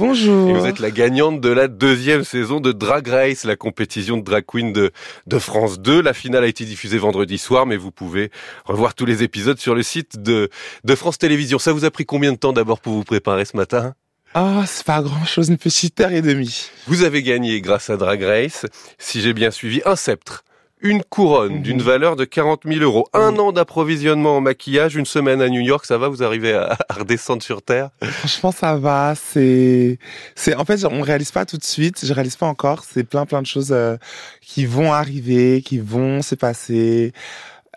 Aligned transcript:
Bonjour. 0.00 0.48
Et 0.48 0.58
vous 0.58 0.64
êtes 0.64 0.78
la 0.78 0.90
gagnante 0.90 1.42
de 1.42 1.50
la 1.50 1.68
deuxième 1.68 2.24
saison 2.24 2.58
de 2.58 2.72
Drag 2.72 3.06
Race, 3.06 3.44
la 3.44 3.54
compétition 3.54 4.16
de 4.16 4.22
drag 4.22 4.46
queen 4.46 4.72
de, 4.72 4.92
de 5.26 5.38
France 5.38 5.78
2. 5.78 6.00
La 6.00 6.14
finale 6.14 6.44
a 6.44 6.46
été 6.46 6.64
diffusée 6.64 6.96
vendredi 6.96 7.36
soir, 7.36 7.66
mais 7.66 7.76
vous 7.76 7.90
pouvez 7.90 8.30
revoir 8.64 8.94
tous 8.94 9.04
les 9.04 9.22
épisodes 9.22 9.58
sur 9.58 9.74
le 9.74 9.82
site 9.82 10.22
de, 10.22 10.48
de 10.84 10.94
France 10.94 11.18
Télévisions. 11.18 11.58
Ça 11.58 11.74
vous 11.74 11.84
a 11.84 11.90
pris 11.90 12.06
combien 12.06 12.32
de 12.32 12.38
temps 12.38 12.54
d'abord 12.54 12.80
pour 12.80 12.94
vous 12.94 13.04
préparer 13.04 13.44
ce 13.44 13.58
matin? 13.58 13.92
Ah, 14.32 14.62
c'est 14.66 14.86
pas 14.86 15.02
grand 15.02 15.26
chose, 15.26 15.50
une 15.50 15.58
petite 15.58 16.00
heure 16.00 16.12
et 16.12 16.22
demie. 16.22 16.70
Vous 16.86 17.02
avez 17.02 17.22
gagné 17.22 17.60
grâce 17.60 17.90
à 17.90 17.98
Drag 17.98 18.22
Race, 18.22 18.64
si 18.96 19.20
j'ai 19.20 19.34
bien 19.34 19.50
suivi, 19.50 19.82
un 19.84 19.96
sceptre 19.96 20.44
une 20.82 21.02
couronne 21.02 21.56
Mhm. 21.56 21.62
d'une 21.62 21.82
valeur 21.82 22.16
de 22.16 22.24
40 22.24 22.62
000 22.64 22.80
euros, 22.80 23.06
un 23.12 23.36
an 23.38 23.52
d'approvisionnement 23.52 24.36
en 24.36 24.40
maquillage, 24.40 24.96
une 24.96 25.06
semaine 25.06 25.40
à 25.42 25.48
New 25.48 25.60
York, 25.60 25.84
ça 25.84 25.98
va, 25.98 26.08
vous 26.08 26.22
arrivez 26.22 26.52
à, 26.54 26.76
à 26.88 26.94
redescendre 26.94 27.42
sur 27.42 27.62
Terre? 27.62 27.90
Franchement, 28.02 28.52
ça 28.52 28.76
va. 28.76 29.14
C'est, 29.14 29.98
c'est, 30.34 30.54
en 30.54 30.64
fait, 30.64 30.84
on 30.84 31.00
réalise 31.02 31.30
pas 31.32 31.44
tout 31.44 31.56
de 31.58 31.64
suite. 31.64 32.04
Je 32.04 32.12
réalise 32.12 32.36
pas 32.36 32.46
encore. 32.46 32.84
C'est 32.84 33.04
plein, 33.04 33.26
plein 33.26 33.42
de 33.42 33.46
choses 33.46 33.72
euh, 33.72 33.96
qui 34.40 34.64
vont 34.66 34.92
arriver, 34.92 35.62
qui 35.62 35.78
vont 35.78 36.22
se 36.22 36.34
passer. 36.34 37.12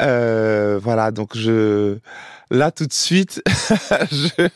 Euh, 0.02 0.80
voilà. 0.82 1.12
Donc 1.12 1.36
je, 1.36 1.98
là, 2.50 2.72
tout 2.72 2.86
de 2.86 2.94
suite, 2.94 3.42
je, 4.12 4.48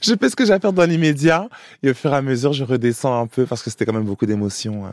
je 0.00 0.14
fais 0.18 0.28
ce 0.28 0.36
que 0.36 0.44
j'ai 0.44 0.52
à 0.52 0.60
faire 0.60 0.72
dans 0.72 0.84
l'immédiat. 0.84 1.48
Et 1.82 1.90
au 1.90 1.94
fur 1.94 2.12
et 2.12 2.16
à 2.16 2.22
mesure, 2.22 2.52
je 2.52 2.64
redescends 2.64 3.20
un 3.20 3.26
peu 3.26 3.46
parce 3.46 3.62
que 3.62 3.70
c'était 3.70 3.84
quand 3.84 3.92
même 3.92 4.04
beaucoup 4.04 4.26
d'émotions, 4.26 4.86
euh, 4.86 4.90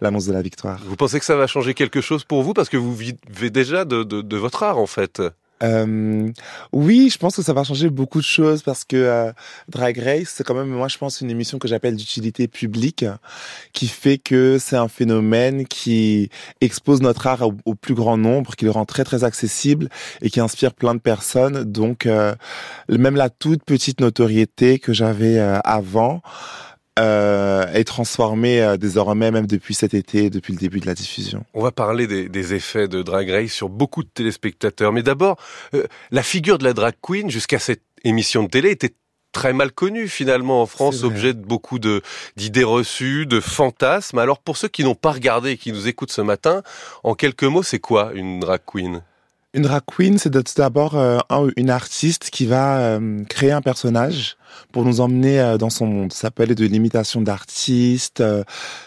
l'annonce 0.00 0.26
de 0.26 0.32
la 0.32 0.42
victoire. 0.42 0.80
Vous 0.84 0.96
pensez 0.96 1.18
que 1.18 1.24
ça 1.24 1.36
va 1.36 1.46
changer 1.46 1.74
quelque 1.74 2.00
chose 2.00 2.24
pour 2.24 2.42
vous 2.42 2.54
Parce 2.54 2.68
que 2.68 2.76
vous 2.76 2.94
vivez 2.94 3.50
déjà 3.50 3.84
de, 3.84 4.02
de, 4.02 4.22
de 4.22 4.36
votre 4.36 4.62
art, 4.62 4.78
en 4.78 4.86
fait? 4.86 5.22
Euh, 5.62 6.30
oui, 6.72 7.08
je 7.10 7.18
pense 7.18 7.36
que 7.36 7.42
ça 7.42 7.52
va 7.52 7.64
changer 7.64 7.88
beaucoup 7.88 8.18
de 8.18 8.24
choses 8.24 8.62
parce 8.62 8.84
que 8.84 8.96
euh, 8.96 9.32
Drag 9.68 9.98
Race, 9.98 10.32
c'est 10.34 10.44
quand 10.44 10.54
même, 10.54 10.68
moi, 10.68 10.88
je 10.88 10.98
pense, 10.98 11.20
une 11.20 11.30
émission 11.30 11.58
que 11.58 11.68
j'appelle 11.68 11.96
d'utilité 11.96 12.48
publique, 12.48 13.04
qui 13.72 13.86
fait 13.86 14.18
que 14.18 14.58
c'est 14.58 14.76
un 14.76 14.88
phénomène 14.88 15.66
qui 15.66 16.30
expose 16.60 17.00
notre 17.00 17.26
art 17.26 17.48
au, 17.64 17.74
plus 17.74 17.94
grand 17.94 18.16
nombre, 18.16 18.56
qui 18.56 18.64
le 18.64 18.70
rend 18.70 18.84
très 18.84 19.04
très 19.04 19.24
accessible 19.24 19.88
et 20.22 20.30
qui 20.30 20.40
inspire 20.40 20.74
plein 20.74 20.94
de 20.94 21.00
personnes. 21.00 21.64
Donc, 21.64 22.06
euh, 22.06 22.34
même 22.88 23.16
la 23.16 23.30
toute 23.30 23.64
petite 23.64 24.00
notoriété 24.00 24.78
que 24.78 24.92
j'avais 24.92 25.38
avant. 25.38 26.22
Est 27.74 27.82
transformé 27.82 28.62
euh, 28.62 28.76
désormais 28.76 29.32
même 29.32 29.48
depuis 29.48 29.74
cet 29.74 29.94
été, 29.94 30.30
depuis 30.30 30.52
le 30.52 30.58
début 30.60 30.78
de 30.78 30.86
la 30.86 30.94
diffusion. 30.94 31.44
On 31.54 31.62
va 31.62 31.72
parler 31.72 32.06
des, 32.06 32.28
des 32.28 32.54
effets 32.54 32.86
de 32.86 33.02
Drag 33.02 33.28
Race 33.28 33.50
sur 33.50 33.68
beaucoup 33.68 34.04
de 34.04 34.08
téléspectateurs, 34.08 34.92
mais 34.92 35.02
d'abord, 35.02 35.36
euh, 35.74 35.84
la 36.12 36.22
figure 36.22 36.58
de 36.58 36.64
la 36.64 36.72
drag 36.72 36.94
queen 37.02 37.30
jusqu'à 37.30 37.58
cette 37.58 37.82
émission 38.04 38.44
de 38.44 38.48
télé 38.48 38.70
était 38.70 38.94
très 39.32 39.52
mal 39.52 39.72
connue 39.72 40.06
finalement 40.06 40.62
en 40.62 40.66
France, 40.66 41.02
objet 41.02 41.34
de 41.34 41.44
beaucoup 41.44 41.80
de 41.80 42.00
d'idées 42.36 42.62
reçues, 42.64 43.26
de 43.26 43.40
fantasmes. 43.40 44.18
Alors 44.18 44.38
pour 44.38 44.56
ceux 44.56 44.68
qui 44.68 44.84
n'ont 44.84 44.94
pas 44.94 45.10
regardé 45.10 45.50
et 45.50 45.56
qui 45.56 45.72
nous 45.72 45.88
écoutent 45.88 46.12
ce 46.12 46.22
matin, 46.22 46.62
en 47.02 47.14
quelques 47.14 47.42
mots, 47.42 47.64
c'est 47.64 47.80
quoi 47.80 48.12
une 48.14 48.38
drag 48.40 48.60
queen? 48.64 49.02
Une 49.54 49.62
drag 49.62 49.82
queen, 49.86 50.18
c'est 50.18 50.36
d'abord 50.56 50.96
euh, 50.96 51.18
une 51.56 51.70
artiste 51.70 52.30
qui 52.30 52.44
va 52.44 52.78
euh, 52.78 53.24
créer 53.28 53.52
un 53.52 53.62
personnage 53.62 54.36
pour 54.72 54.84
nous 54.84 55.00
emmener 55.00 55.38
euh, 55.38 55.58
dans 55.58 55.70
son 55.70 55.86
monde. 55.86 56.12
Ça 56.12 56.32
peut 56.32 56.42
aller 56.42 56.56
de 56.56 56.66
l'imitation 56.66 57.22
d'artistes, 57.22 58.22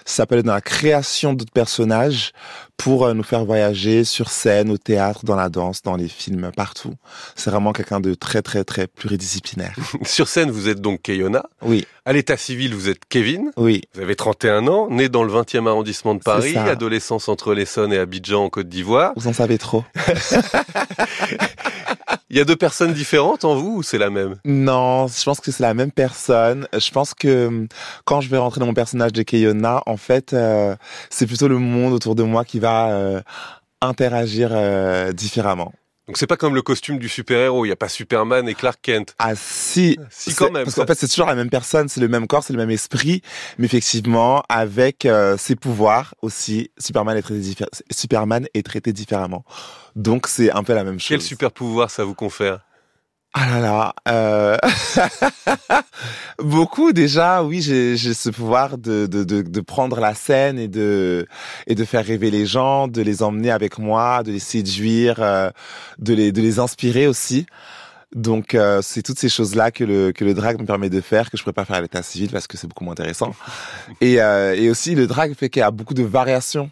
ça 0.04 0.26
peut 0.26 0.36
aller 0.36 0.44
dans 0.44 0.54
la 0.54 0.62
création 0.62 1.34
d'autres 1.34 1.54
personnages 1.54 2.34
pour 2.78 3.06
euh, 3.06 3.14
nous 3.14 3.24
faire 3.24 3.44
voyager 3.44 4.04
sur 4.04 4.30
scène, 4.30 4.70
au 4.70 4.78
théâtre, 4.78 5.26
dans 5.26 5.36
la 5.36 5.50
danse, 5.50 5.82
dans 5.82 5.96
les 5.96 6.08
films, 6.08 6.52
partout. 6.56 6.94
C'est 7.36 7.50
vraiment 7.50 7.74
quelqu'un 7.74 8.00
de 8.00 8.14
très 8.14 8.42
très 8.42 8.64
très 8.64 8.88
pluridisciplinaire. 8.88 9.76
sur 10.04 10.28
scène, 10.28 10.52
vous 10.52 10.70
êtes 10.70 10.80
donc 10.80 11.02
Kayona. 11.02 11.44
Oui. 11.62 11.86
À 12.06 12.14
l'état 12.14 12.38
civil, 12.38 12.74
vous 12.74 12.88
êtes 12.90 13.02
Kevin. 13.10 13.52
Oui. 13.58 13.82
Vous 13.94 14.02
avez 14.02 14.16
31 14.16 14.68
ans, 14.68 14.90
né 14.90 15.10
dans 15.10 15.24
le 15.24 15.34
20e 15.34 15.68
arrondissement 15.68 16.16
de 16.16 16.22
Paris, 16.22 16.56
adolescence 16.56 17.28
entre 17.28 17.54
l'Essonne 17.54 17.92
et 17.92 17.98
Abidjan 17.98 18.46
en 18.46 18.50
Côte 18.50 18.70
d'Ivoire. 18.70 19.12
Vous 19.16 19.28
en 19.28 19.34
savez 19.34 19.58
trop. 19.58 19.84
Il 22.30 22.36
y 22.36 22.42
a 22.42 22.44
deux 22.44 22.58
personnes 22.58 22.94
différentes 22.94 23.46
en 23.46 23.56
vous 23.56 23.78
ou 23.78 23.84
c'est 23.84 23.98
la 23.98 24.10
même? 24.10 24.36
Non, 24.44 25.08
je 25.08 25.24
pense 25.24 25.40
que 25.40 25.50
c'est 25.50 25.64
la 25.64 25.74
même 25.74 25.92
personne. 25.94 26.68
Je 26.74 26.92
pense 26.92 27.14
que 27.14 27.68
quand 28.04 28.20
je 28.20 28.30
vais 28.30 28.38
rentrer 28.38 28.60
dans 28.60 28.66
mon 28.66 28.74
personnage 28.74 29.14
de 29.14 29.24
Keyona, 29.24 29.82
en 29.86 29.96
fait, 29.96 30.34
euh, 30.34 30.76
c'est 31.10 31.26
plutôt 31.26 31.48
le 31.48 31.58
monde 31.58 31.94
autour 31.94 32.16
de 32.16 32.24
moi 32.24 32.44
qui 32.44 32.60
va 32.60 32.90
euh, 32.90 33.22
interagir 33.82 34.50
euh, 34.52 35.14
différemment. 35.14 35.72
Donc 36.08 36.18
c'est 36.18 36.28
pas 36.28 36.38
comme 36.38 36.56
le 36.56 36.62
costume 36.62 37.00
du 37.00 37.10
super-héros, 37.10 37.66
il 37.66 37.70
y 37.70 37.72
a 37.72 37.76
pas 37.76 37.90
Superman 37.90 38.48
et 38.48 38.54
Clark 38.56 38.80
Kent. 38.82 39.14
Ah 39.20 39.36
si, 39.36 40.00
si 40.10 40.34
quand 40.34 40.52
même. 40.52 40.64
Parce 40.64 40.76
qu'en 40.76 40.86
fait 40.86 40.96
c'est 40.96 41.08
toujours 41.10 41.26
la 41.28 41.36
même 41.36 41.50
personne, 41.50 41.90
c'est 41.90 42.00
le 42.00 42.08
même 42.08 42.28
corps, 42.28 42.44
c'est 42.44 42.54
le 42.54 42.60
même 42.60 42.70
esprit, 42.72 43.22
mais 43.58 43.66
effectivement 43.66 44.42
avec 44.48 45.06
euh, 45.06 45.36
ses 45.38 45.56
pouvoirs 45.58 46.16
aussi, 46.22 46.72
Superman 46.78 47.18
est 47.18 47.22
traité 47.22 47.42
diffé- 47.42 47.66
Superman 47.92 48.48
est 48.54 48.66
traité 48.66 48.94
différemment. 48.94 49.44
Donc 49.98 50.28
c'est 50.28 50.50
un 50.52 50.64
peu 50.64 50.74
la 50.74 50.86
même 50.86 51.00
chose. 51.00 51.10
Quel 51.10 51.22
super 51.22 51.52
pouvoir 51.52 51.92
ça 51.92 52.06
vous 52.06 52.16
confère? 52.16 52.62
Ah 53.40 53.46
là 53.52 53.60
là, 53.60 53.96
euh... 54.08 54.58
beaucoup 56.40 56.92
déjà. 56.92 57.44
Oui, 57.44 57.62
j'ai 57.62 57.96
ce 57.98 58.30
pouvoir 58.32 58.80
de, 58.80 59.06
de, 59.06 59.24
de, 59.24 59.44
de, 59.44 59.62
prendre 59.62 60.00
la 60.00 60.16
scène 60.16 60.58
et 60.58 60.68
de 60.68 61.28
et 61.68 61.76
de 61.76 61.86
faire 61.86 62.04
rêver 62.04 62.32
les 62.32 62.48
gens, 62.48 62.88
de 62.88 63.02
les 63.02 63.22
emmener 63.22 63.52
avec 63.52 63.78
moi, 63.78 64.24
de 64.24 64.32
les 64.32 64.40
séduire, 64.40 65.18
euh, 65.20 65.52
de 66.00 66.16
les 66.16 66.32
de 66.32 66.42
les 66.42 66.58
inspirer 66.58 67.06
aussi. 67.06 67.46
Donc 68.16 68.56
euh, 68.56 68.82
c'est 68.82 69.04
toutes 69.04 69.20
ces 69.20 69.30
choses 69.30 69.54
là 69.54 69.70
que 69.70 69.84
le 69.84 70.12
que 70.14 70.26
le 70.26 70.34
drag 70.34 70.60
me 70.60 70.66
permet 70.66 70.90
de 70.90 71.02
faire 71.02 71.30
que 71.30 71.38
je 71.38 71.44
pourrais 71.44 71.54
pas 71.54 71.66
faire 71.66 71.76
à 71.76 71.82
l'état 71.82 72.02
civil 72.02 72.30
parce 72.32 72.48
que 72.48 72.58
c'est 72.58 72.68
beaucoup 72.68 72.86
moins 72.86 72.94
intéressant. 72.94 73.36
et 74.02 74.20
euh, 74.20 74.56
et 74.56 74.72
aussi 74.72 74.96
le 74.96 75.06
drag 75.06 75.36
fait 75.36 75.50
qu'il 75.50 75.60
y 75.60 75.64
a 75.64 75.72
beaucoup 75.72 75.94
de 75.94 76.04
variations 76.04 76.72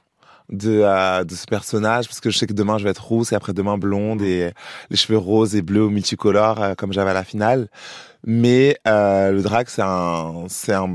de, 0.49 0.81
euh, 0.83 1.23
de 1.23 1.35
ce 1.35 1.45
personnage 1.45 2.07
parce 2.07 2.19
que 2.19 2.29
je 2.29 2.37
sais 2.37 2.47
que 2.47 2.53
demain 2.53 2.77
je 2.77 2.83
vais 2.83 2.89
être 2.89 3.03
rousse 3.03 3.31
et 3.31 3.35
après 3.35 3.53
demain 3.53 3.77
blonde 3.77 4.21
et 4.21 4.51
les 4.89 4.97
cheveux 4.97 5.17
roses 5.17 5.55
et 5.55 5.61
bleus 5.61 5.85
ou 5.85 5.89
multicolores 5.89 6.61
euh, 6.61 6.73
comme 6.75 6.93
j'avais 6.93 7.11
à 7.11 7.13
la 7.13 7.23
finale. 7.23 7.69
Mais 8.25 8.77
euh, 8.87 9.31
le 9.31 9.41
drag 9.41 9.67
c'est 9.69 9.81
un 9.81 10.45
c'est 10.47 10.73
un, 10.73 10.89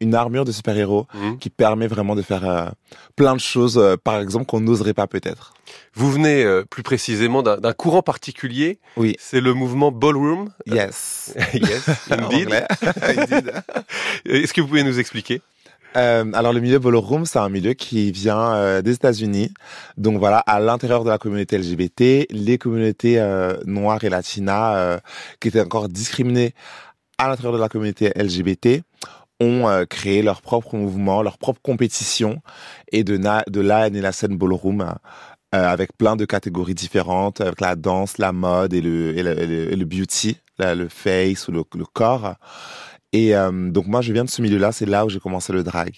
une 0.00 0.14
armure 0.14 0.44
de 0.44 0.52
super-héros 0.52 1.06
mmh. 1.14 1.36
qui 1.38 1.50
permet 1.50 1.86
vraiment 1.86 2.14
de 2.14 2.22
faire 2.22 2.48
euh, 2.48 2.68
plein 3.16 3.34
de 3.34 3.40
choses 3.40 3.80
par 4.04 4.20
exemple 4.20 4.46
qu'on 4.46 4.60
n'oserait 4.60 4.94
pas 4.94 5.06
peut-être. 5.06 5.54
Vous 5.94 6.10
venez 6.10 6.44
euh, 6.44 6.62
plus 6.68 6.82
précisément 6.82 7.42
d'un 7.42 7.72
courant 7.72 8.02
particulier. 8.02 8.78
Oui. 8.96 9.16
C'est 9.18 9.40
le 9.40 9.54
mouvement 9.54 9.90
ballroom. 9.90 10.50
Yes. 10.66 11.34
yes, 11.54 11.88
indeed. 12.10 12.50
indeed. 13.02 13.52
Est-ce 14.26 14.52
que 14.52 14.60
vous 14.60 14.68
pouvez 14.68 14.82
nous 14.82 14.98
expliquer? 14.98 15.40
Euh, 15.96 16.30
alors 16.34 16.52
le 16.52 16.60
milieu 16.60 16.78
ballroom, 16.78 17.24
c'est 17.24 17.38
un 17.38 17.48
milieu 17.48 17.72
qui 17.72 18.12
vient 18.12 18.54
euh, 18.54 18.82
des 18.82 18.92
États-Unis. 18.92 19.52
Donc 19.96 20.18
voilà, 20.18 20.38
à 20.38 20.60
l'intérieur 20.60 21.04
de 21.04 21.10
la 21.10 21.18
communauté 21.18 21.58
LGBT, 21.58 22.26
les 22.30 22.58
communautés 22.58 23.18
euh, 23.18 23.56
noires 23.64 24.02
et 24.04 24.08
latinas 24.08 25.00
qui 25.40 25.48
étaient 25.48 25.62
encore 25.62 25.88
discriminées 25.88 26.54
à 27.18 27.28
l'intérieur 27.28 27.54
de 27.54 27.58
la 27.58 27.68
communauté 27.68 28.12
LGBT 28.16 28.82
ont 29.40 29.84
créé 29.88 30.22
leur 30.22 30.40
propre 30.42 30.76
mouvement, 30.76 31.22
leur 31.22 31.36
propre 31.38 31.60
compétition 31.62 32.40
et 32.90 33.04
de, 33.04 33.16
là 33.16 33.86
est 33.86 33.90
la 33.90 34.12
scène 34.12 34.36
ballroom 34.36 34.94
euh, 35.56 35.64
avec 35.68 35.96
plein 35.96 36.16
de 36.16 36.24
catégories 36.24 36.74
différentes, 36.74 37.40
avec 37.40 37.60
la 37.60 37.76
danse, 37.76 38.18
la 38.18 38.32
mode 38.32 38.74
et 38.74 38.80
le, 38.82 39.84
beauty, 39.84 40.38
le 40.58 40.88
face 40.88 41.46
ou 41.46 41.52
le 41.52 41.84
corps. 41.84 42.34
Et 43.12 43.34
euh, 43.34 43.70
donc 43.70 43.86
moi, 43.86 44.00
je 44.00 44.12
viens 44.12 44.24
de 44.24 44.30
ce 44.30 44.42
milieu-là, 44.42 44.72
c'est 44.72 44.86
là 44.86 45.04
où 45.04 45.08
j'ai 45.08 45.20
commencé 45.20 45.52
le 45.52 45.62
drag. 45.62 45.94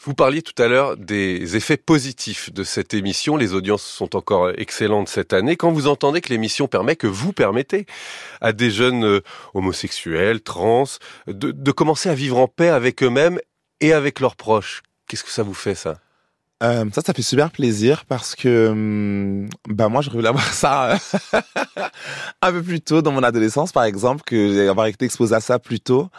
Vous 0.00 0.14
parliez 0.14 0.42
tout 0.42 0.60
à 0.62 0.68
l'heure 0.68 0.96
des 0.96 1.56
effets 1.56 1.76
positifs 1.76 2.52
de 2.52 2.62
cette 2.62 2.94
émission. 2.94 3.36
Les 3.36 3.52
audiences 3.52 3.82
sont 3.82 4.14
encore 4.14 4.50
excellentes 4.50 5.08
cette 5.08 5.32
année. 5.32 5.56
Quand 5.56 5.72
vous 5.72 5.88
entendez 5.88 6.20
que 6.20 6.28
l'émission 6.28 6.68
permet, 6.68 6.94
que 6.94 7.08
vous 7.08 7.32
permettez 7.32 7.84
à 8.40 8.52
des 8.52 8.70
jeunes 8.70 9.04
euh, 9.04 9.20
homosexuels, 9.54 10.40
trans, 10.40 10.84
de, 11.26 11.50
de 11.50 11.72
commencer 11.72 12.08
à 12.08 12.14
vivre 12.14 12.38
en 12.38 12.46
paix 12.46 12.68
avec 12.68 13.02
eux-mêmes 13.02 13.40
et 13.80 13.92
avec 13.92 14.20
leurs 14.20 14.36
proches, 14.36 14.82
qu'est-ce 15.08 15.24
que 15.24 15.30
ça 15.30 15.42
vous 15.42 15.54
fait 15.54 15.74
ça? 15.74 15.98
Euh, 16.62 16.84
ça, 16.92 17.02
ça 17.02 17.12
fait 17.14 17.22
super 17.22 17.50
plaisir 17.50 18.04
parce 18.06 18.34
que 18.34 18.68
hum, 18.68 19.48
bah 19.68 19.88
moi, 19.88 20.02
je 20.02 20.10
voulu 20.10 20.26
avoir 20.26 20.52
ça 20.52 20.92
euh, 20.92 21.40
un 22.42 22.52
peu 22.52 22.62
plus 22.62 22.80
tôt 22.80 23.00
dans 23.00 23.12
mon 23.12 23.22
adolescence, 23.22 23.72
par 23.72 23.84
exemple, 23.84 24.22
que 24.26 24.68
avoir 24.68 24.86
été 24.86 25.04
exposé 25.04 25.34
à 25.34 25.40
ça 25.40 25.58
plus 25.58 25.80
tôt, 25.80 26.10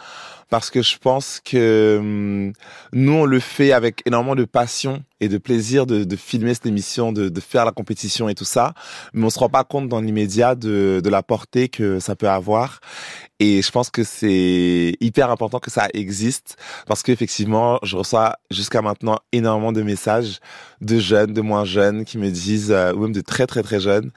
parce 0.50 0.68
que 0.68 0.82
je 0.82 0.98
pense 0.98 1.40
que 1.42 1.96
hum, 2.00 2.52
nous, 2.92 3.12
on 3.12 3.24
le 3.24 3.40
fait 3.40 3.72
avec 3.72 4.02
énormément 4.04 4.34
de 4.34 4.44
passion 4.44 5.02
et 5.20 5.28
de 5.28 5.38
plaisir 5.38 5.86
de, 5.86 6.04
de 6.04 6.16
filmer 6.16 6.54
cette 6.54 6.66
émission, 6.66 7.12
de, 7.12 7.28
de, 7.28 7.40
faire 7.40 7.64
la 7.64 7.72
compétition 7.72 8.28
et 8.28 8.34
tout 8.34 8.44
ça, 8.44 8.74
mais 9.12 9.24
on 9.24 9.30
se 9.30 9.38
rend 9.38 9.48
pas 9.48 9.64
compte 9.64 9.88
dans 9.88 10.00
l'immédiat 10.00 10.54
de, 10.54 11.00
de 11.02 11.10
la 11.10 11.22
portée 11.22 11.68
que 11.68 12.00
ça 12.00 12.16
peut 12.16 12.28
avoir. 12.28 12.80
Et 13.38 13.62
je 13.62 13.70
pense 13.70 13.90
que 13.90 14.02
c'est 14.02 14.96
hyper 15.00 15.30
important 15.30 15.60
que 15.60 15.70
ça 15.70 15.88
existe 15.94 16.56
parce 16.86 17.02
qu'effectivement, 17.02 17.78
je 17.82 17.96
reçois 17.96 18.36
jusqu'à 18.50 18.82
maintenant 18.82 19.18
énormément 19.32 19.72
de 19.72 19.82
messages 19.82 20.40
de 20.80 20.98
jeunes, 20.98 21.32
de 21.32 21.40
moins 21.40 21.64
jeunes 21.64 22.04
qui 22.04 22.18
me 22.18 22.30
disent, 22.30 22.72
euh, 22.72 22.92
ou 22.92 23.02
même 23.02 23.12
de 23.12 23.20
très 23.20 23.46
très 23.46 23.62
très 23.62 23.80
jeunes, 23.80 24.10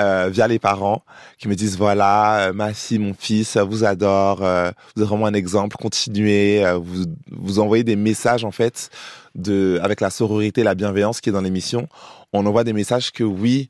euh, 0.00 0.28
via 0.28 0.48
les 0.48 0.58
parents 0.58 1.04
qui 1.38 1.46
me 1.46 1.54
disent 1.54 1.78
voilà, 1.78 2.48
euh, 2.48 2.52
ma 2.52 2.74
fille, 2.74 2.98
mon 2.98 3.14
fils 3.14 3.56
vous 3.56 3.84
adore, 3.84 4.42
euh, 4.42 4.72
vous 4.96 5.02
êtes 5.02 5.08
vraiment 5.08 5.26
un 5.26 5.34
exemple, 5.34 5.76
continuez, 5.76 6.64
vous 6.82 7.04
vous 7.30 7.58
envoyez 7.60 7.84
des 7.84 7.94
messages 7.94 8.44
en 8.44 8.50
fait 8.50 8.90
de 9.36 9.78
avec 9.82 10.00
la 10.00 10.10
sororité, 10.10 10.64
la 10.64 10.74
bienveillance 10.74 11.20
qui 11.20 11.28
est 11.28 11.32
dans 11.32 11.40
l'émission. 11.40 11.86
On 12.32 12.44
envoie 12.44 12.64
des 12.64 12.72
messages 12.72 13.12
que 13.12 13.22
oui, 13.22 13.68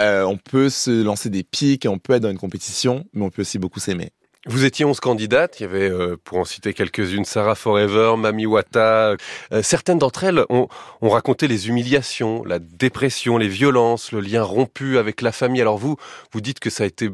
on 0.00 0.38
peut 0.38 0.70
se 0.70 1.02
lancer 1.02 1.28
des 1.28 1.42
pics 1.42 1.86
on 1.86 1.98
peut 1.98 2.14
être 2.14 2.22
dans 2.22 2.30
une 2.30 2.38
compétition, 2.38 3.04
mais 3.12 3.26
on 3.26 3.30
peut 3.30 3.42
aussi 3.42 3.58
beaucoup 3.58 3.80
s'aimer. 3.80 4.12
Vous 4.48 4.64
étiez 4.64 4.84
11 4.84 5.00
candidates, 5.00 5.58
il 5.58 5.64
y 5.64 5.66
avait, 5.66 5.90
euh, 5.90 6.16
pour 6.22 6.38
en 6.38 6.44
citer 6.44 6.72
quelques-unes, 6.72 7.24
Sarah 7.24 7.56
Forever, 7.56 8.14
Mami 8.16 8.46
Wata. 8.46 9.16
Euh, 9.52 9.62
certaines 9.62 9.98
d'entre 9.98 10.22
elles 10.22 10.44
ont, 10.50 10.68
ont, 11.00 11.08
raconté 11.08 11.48
les 11.48 11.66
humiliations, 11.68 12.44
la 12.44 12.60
dépression, 12.60 13.38
les 13.38 13.48
violences, 13.48 14.12
le 14.12 14.20
lien 14.20 14.44
rompu 14.44 14.98
avec 14.98 15.20
la 15.20 15.32
famille. 15.32 15.60
Alors 15.60 15.78
vous, 15.78 15.96
vous 16.32 16.40
dites 16.40 16.60
que 16.60 16.70
ça 16.70 16.84
a 16.84 16.86
été 16.86 17.10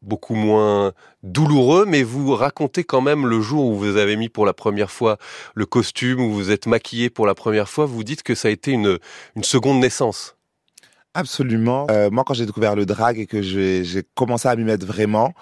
beaucoup 0.00 0.36
moins 0.36 0.92
douloureux, 1.24 1.86
mais 1.86 2.04
vous 2.04 2.36
racontez 2.36 2.84
quand 2.84 3.00
même 3.00 3.26
le 3.26 3.40
jour 3.40 3.66
où 3.66 3.74
vous 3.74 3.96
avez 3.96 4.14
mis 4.14 4.28
pour 4.28 4.46
la 4.46 4.52
première 4.52 4.92
fois 4.92 5.18
le 5.56 5.66
costume, 5.66 6.20
où 6.20 6.32
vous 6.32 6.52
êtes 6.52 6.66
maquillé 6.66 7.10
pour 7.10 7.26
la 7.26 7.34
première 7.34 7.68
fois, 7.68 7.86
vous 7.86 8.04
dites 8.04 8.22
que 8.22 8.36
ça 8.36 8.46
a 8.46 8.52
été 8.52 8.70
une, 8.70 9.00
une 9.34 9.44
seconde 9.44 9.80
naissance. 9.80 10.36
Absolument. 11.14 11.86
Euh, 11.90 12.10
moi, 12.10 12.22
quand 12.24 12.34
j'ai 12.34 12.46
découvert 12.46 12.76
le 12.76 12.86
drag 12.86 13.18
et 13.18 13.26
que 13.26 13.42
j'ai 13.42 14.04
commencé 14.14 14.46
à 14.46 14.54
m'y 14.54 14.64
mettre 14.64 14.86
vraiment, 14.86 15.32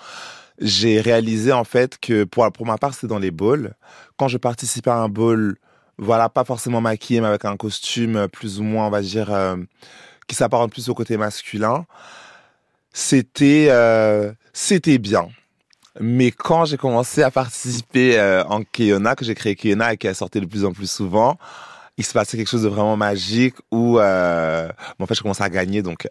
j'ai 0.61 1.01
réalisé 1.01 1.53
en 1.53 1.65
fait 1.65 1.99
que 1.99 2.25
pour, 2.25 2.51
pour 2.53 2.67
ma 2.67 2.79
part, 2.79 2.95
c'est 2.95 3.06
dans 3.06 3.19
les 3.19 3.31
balls. 3.31 3.75
Quand 4.17 4.29
je 4.29 4.39
participais 4.39 4.91
à 4.91 4.97
un 4.97 5.09
ball, 5.09 5.56
voilà, 5.99 6.29
pas 6.29 6.45
forcément 6.45 6.81
maquillé, 6.81 7.21
mais 7.21 7.29
avec 7.29 7.45
un 7.45 7.56
costume 7.56 8.29
plus 8.29 8.61
ou 8.61 8.62
moins, 8.62 8.87
on 8.87 8.91
va 8.91 9.03
dire, 9.03 9.33
euh, 9.33 9.56
qui 10.27 10.35
s'apparente 10.35 10.71
plus 10.71 10.89
au 10.89 10.95
côté 10.95 11.17
masculin, 11.17 11.87
c'était 12.93 13.67
euh, 13.71 14.33
c'était 14.53 14.99
bien. 14.99 15.29
Mais 16.01 16.31
quand 16.33 16.65
j'ai 16.65 16.77
commencé 16.77 17.23
à 17.23 17.31
participer 17.31 18.19
euh, 18.19 18.43
en 18.45 18.62
Keyona, 18.65 19.15
que 19.15 19.25
j'ai 19.25 19.35
créé 19.35 19.55
Keyona 19.55 19.93
et 19.93 19.97
qui 19.97 20.09
a 20.09 20.15
sorti 20.15 20.41
de 20.41 20.47
plus 20.47 20.65
en 20.65 20.73
plus 20.73 20.91
souvent, 20.91 21.39
il 21.97 22.05
se 22.05 22.12
passait 22.12 22.37
quelque 22.37 22.49
chose 22.49 22.65
de 22.65 22.69
vraiment 22.69 22.97
magique 22.97 23.55
où 23.71 23.99
euh, 23.99 24.69
bon, 24.99 25.05
en 25.05 25.06
fait 25.06 25.15
je 25.15 25.23
commençais 25.23 25.45
à 25.45 25.51
gagner 25.51 25.83
donc 25.83 26.09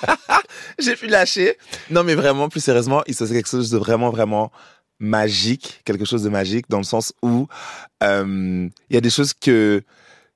j'ai 0.78 0.96
pu 0.96 1.06
lâcher. 1.06 1.56
Non 1.90 2.04
mais 2.04 2.14
vraiment 2.14 2.48
plus 2.48 2.60
sérieusement, 2.60 3.02
il 3.06 3.14
se 3.14 3.24
passait 3.24 3.34
quelque 3.34 3.48
chose 3.48 3.70
de 3.70 3.78
vraiment 3.78 4.10
vraiment 4.10 4.50
magique, 4.98 5.80
quelque 5.84 6.04
chose 6.04 6.22
de 6.22 6.28
magique 6.28 6.66
dans 6.68 6.78
le 6.78 6.84
sens 6.84 7.12
où 7.22 7.46
euh, 8.02 8.68
il 8.90 8.94
y 8.94 8.96
a 8.96 9.00
des 9.00 9.10
choses 9.10 9.34
que 9.34 9.82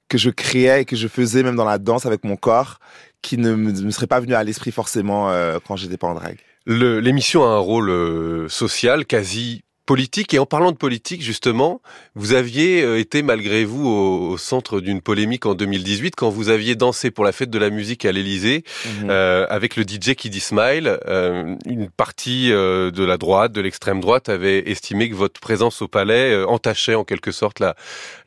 que 0.08 0.18
je 0.18 0.30
créais 0.30 0.82
et 0.82 0.84
que 0.84 0.96
je 0.96 1.06
faisais 1.06 1.42
même 1.42 1.56
dans 1.56 1.66
la 1.66 1.78
danse 1.78 2.06
avec 2.06 2.24
mon 2.24 2.36
corps 2.36 2.78
qui 3.20 3.36
ne 3.36 3.54
me, 3.54 3.90
seraient 3.90 4.06
pas 4.06 4.20
venues 4.20 4.34
à 4.34 4.42
l'esprit 4.42 4.72
forcément 4.72 5.30
euh, 5.30 5.58
quand 5.66 5.76
j'étais 5.76 5.98
pas 5.98 6.06
en 6.06 6.14
drague. 6.14 6.38
L'émission 6.66 7.44
a 7.44 7.48
un 7.48 7.58
rôle 7.58 7.90
euh, 7.90 8.48
social 8.48 9.06
quasi 9.06 9.62
politique. 9.88 10.34
Et 10.34 10.38
en 10.38 10.44
parlant 10.44 10.70
de 10.70 10.76
politique, 10.76 11.22
justement, 11.22 11.80
vous 12.14 12.34
aviez 12.34 12.82
euh, 12.82 13.00
été 13.00 13.22
malgré 13.22 13.64
vous 13.64 13.88
au, 13.88 14.36
centre 14.36 14.80
d'une 14.80 15.00
polémique 15.00 15.46
en 15.46 15.54
2018 15.54 16.14
quand 16.14 16.28
vous 16.28 16.50
aviez 16.50 16.76
dansé 16.76 17.10
pour 17.10 17.24
la 17.24 17.32
fête 17.32 17.48
de 17.48 17.58
la 17.58 17.70
musique 17.70 18.04
à 18.04 18.12
l'Élysée 18.12 18.64
mhm. 18.84 19.08
euh, 19.10 19.46
avec 19.48 19.76
le 19.76 19.84
DJ 19.84 20.14
Kiddy 20.14 20.40
Smile. 20.40 20.98
Euh, 21.06 21.56
une 21.64 21.88
partie 21.88 22.52
euh, 22.52 22.90
de 22.90 23.02
la 23.02 23.16
droite, 23.16 23.52
de 23.52 23.62
l'extrême 23.62 24.00
droite, 24.00 24.28
avait 24.28 24.70
estimé 24.70 25.08
que 25.08 25.14
votre 25.14 25.40
présence 25.40 25.80
au 25.80 25.88
palais 25.88 26.32
euh, 26.34 26.46
entachait 26.46 26.94
en 26.94 27.04
quelque 27.04 27.32
sorte 27.32 27.58
la, 27.58 27.74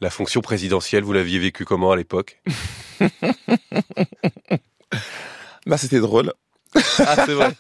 la 0.02 0.10
fonction 0.10 0.42
présidentielle. 0.42 1.04
Vous 1.04 1.13
l'aviez 1.13 1.38
vécu 1.38 1.63
comment 1.63 1.92
à 1.92 1.96
l'époque? 1.96 2.42
Bah 5.68 5.78
c'était 5.78 6.00
drôle. 6.00 6.34
Ah, 7.12 7.26
c'est 7.26 7.34
vrai. 7.34 7.52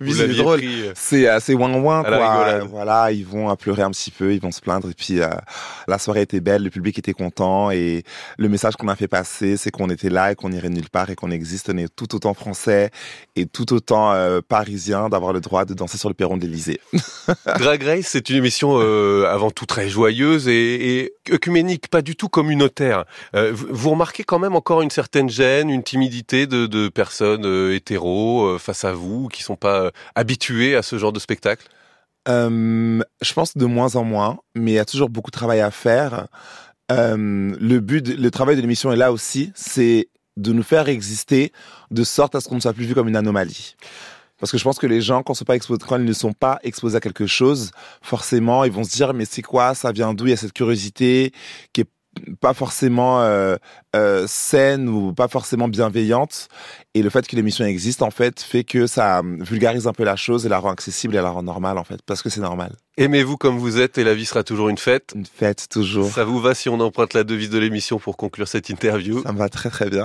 oui, 0.00 0.12
c'est 0.14 0.28
drôle. 0.28 0.60
Euh, 0.62 0.92
c'est 0.94 1.26
assez 1.26 1.54
ouin 1.54 1.72
ouin 1.74 2.02
quoi. 2.02 2.60
Voilà, 2.64 3.12
ils 3.12 3.24
vont 3.24 3.54
pleurer 3.56 3.82
un 3.82 3.90
petit 3.90 4.10
peu, 4.10 4.34
ils 4.34 4.40
vont 4.40 4.52
se 4.52 4.60
plaindre 4.60 4.88
et 4.88 4.94
puis 4.94 5.20
euh, 5.20 5.28
la 5.88 5.98
soirée 5.98 6.22
était 6.22 6.40
belle, 6.40 6.64
le 6.64 6.70
public 6.70 6.98
était 6.98 7.12
content 7.12 7.70
et 7.70 8.04
le 8.38 8.48
message 8.48 8.76
qu'on 8.76 8.88
a 8.88 8.96
fait 8.96 9.08
passer, 9.08 9.56
c'est 9.56 9.70
qu'on 9.70 9.90
était 9.90 10.10
là 10.10 10.32
et 10.32 10.34
qu'on 10.34 10.52
irait 10.52 10.68
nulle 10.68 10.88
part 10.90 11.10
et 11.10 11.14
qu'on 11.14 11.30
existe, 11.30 11.70
on 11.70 11.76
est 11.76 11.94
tout 11.94 12.14
autant 12.14 12.34
français 12.34 12.90
et 13.36 13.46
tout 13.46 13.72
autant 13.72 14.12
euh, 14.12 14.40
parisien 14.46 15.08
d'avoir 15.08 15.32
le 15.32 15.40
droit 15.40 15.64
de 15.64 15.74
danser 15.74 15.98
sur 15.98 16.08
le 16.08 16.14
perron 16.14 16.36
de 16.36 16.42
l'Élysée. 16.42 16.80
Drag 17.58 17.82
Race, 17.82 18.06
c'est 18.06 18.28
une 18.30 18.36
émission 18.36 18.78
avant 19.26 19.50
tout 19.50 19.66
très 19.66 19.88
joyeuse 19.88 20.48
et, 20.48 21.00
et 21.00 21.12
œcuménique, 21.30 21.88
pas 21.88 22.02
du 22.02 22.16
tout 22.16 22.28
communautaire. 22.28 23.04
vous 23.34 23.90
remarquez 23.90 24.24
quand 24.24 24.38
même 24.38 24.56
encore 24.56 24.82
une 24.82 24.90
certaine 24.90 25.28
gêne, 25.28 25.70
une 25.70 25.82
timidité 25.82 26.46
de, 26.46 26.66
de 26.66 26.88
personnes 26.88 27.46
hétéros 27.72 28.58
face 28.58 28.79
à 28.84 28.92
vous, 28.92 29.28
qui 29.28 29.42
sont 29.42 29.56
pas 29.56 29.82
euh, 29.82 29.90
habitués 30.14 30.76
à 30.76 30.82
ce 30.82 30.98
genre 30.98 31.12
de 31.12 31.20
spectacle? 31.20 31.68
Euh, 32.28 33.02
Je 33.20 33.32
pense 33.32 33.56
de 33.56 33.64
moins 33.66 33.96
en 33.96 34.04
moins, 34.04 34.38
mais 34.54 34.72
il 34.72 34.74
y 34.74 34.78
a 34.78 34.84
toujours 34.84 35.08
beaucoup 35.08 35.30
de 35.30 35.36
travail 35.36 35.60
à 35.60 35.70
faire. 35.70 36.26
Euh, 36.90 37.56
le 37.58 37.80
but, 37.80 38.08
le 38.08 38.30
travail 38.30 38.56
de 38.56 38.60
l'émission 38.60 38.92
est 38.92 38.96
là 38.96 39.12
aussi, 39.12 39.52
c'est 39.54 40.08
de 40.36 40.52
nous 40.52 40.62
faire 40.62 40.88
exister 40.88 41.52
de 41.90 42.04
sorte 42.04 42.34
à 42.34 42.40
ce 42.40 42.48
qu'on 42.48 42.56
ne 42.56 42.60
soit 42.60 42.72
plus 42.72 42.84
vu 42.84 42.94
comme 42.94 43.08
une 43.08 43.16
anomalie. 43.16 43.76
Parce 44.38 44.50
que 44.50 44.58
je 44.58 44.64
pense 44.64 44.78
que 44.78 44.86
les 44.86 45.02
gens, 45.02 45.22
quand, 45.22 45.34
quand 45.86 45.96
ils 45.96 46.04
ne 46.04 46.12
sont 46.14 46.32
pas 46.32 46.58
exposés 46.62 46.96
à 46.96 47.00
quelque 47.00 47.26
chose, 47.26 47.72
forcément, 48.00 48.64
ils 48.64 48.72
vont 48.72 48.84
se 48.84 48.90
dire, 48.90 49.12
mais 49.12 49.26
c'est 49.26 49.42
quoi, 49.42 49.74
ça 49.74 49.92
vient 49.92 50.14
d'où? 50.14 50.26
Il 50.26 50.30
y 50.30 50.32
a 50.32 50.36
cette 50.38 50.54
curiosité 50.54 51.32
qui 51.74 51.82
est 51.82 51.90
pas 52.40 52.54
forcément 52.54 53.22
euh, 53.22 53.56
euh, 53.96 54.24
saine 54.28 54.88
ou 54.88 55.12
pas 55.12 55.28
forcément 55.28 55.68
bienveillante. 55.68 56.48
Et 56.94 57.02
le 57.02 57.10
fait 57.10 57.26
que 57.26 57.36
l'émission 57.36 57.64
existe, 57.64 58.02
en 58.02 58.10
fait, 58.10 58.40
fait 58.40 58.64
que 58.64 58.86
ça 58.86 59.22
vulgarise 59.40 59.86
un 59.86 59.92
peu 59.92 60.04
la 60.04 60.16
chose 60.16 60.46
et 60.46 60.48
la 60.48 60.58
rend 60.58 60.70
accessible 60.70 61.14
et 61.14 61.20
la 61.20 61.30
rend 61.30 61.42
normale, 61.42 61.78
en 61.78 61.84
fait, 61.84 62.00
parce 62.04 62.22
que 62.22 62.28
c'est 62.30 62.40
normal. 62.40 62.74
Aimez-vous 62.96 63.36
comme 63.36 63.58
vous 63.58 63.80
êtes 63.80 63.98
et 63.98 64.04
la 64.04 64.14
vie 64.14 64.26
sera 64.26 64.42
toujours 64.42 64.68
une 64.68 64.78
fête? 64.78 65.12
Une 65.14 65.24
fête, 65.24 65.68
toujours. 65.70 66.10
Ça 66.10 66.24
vous 66.24 66.40
va 66.40 66.54
si 66.54 66.68
on 66.68 66.80
emprunte 66.80 67.14
la 67.14 67.24
devise 67.24 67.50
de 67.50 67.58
l'émission 67.58 67.98
pour 67.98 68.16
conclure 68.16 68.48
cette 68.48 68.68
interview? 68.68 69.22
Ça 69.22 69.32
me 69.32 69.38
va 69.38 69.48
très 69.48 69.70
très 69.70 69.88
bien. 69.88 69.98